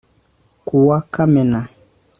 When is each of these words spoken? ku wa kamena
ku 0.67 0.75
wa 0.87 0.97
kamena 1.13 1.59